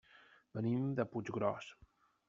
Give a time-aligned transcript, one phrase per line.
[0.57, 1.73] Venim de Puiggròs.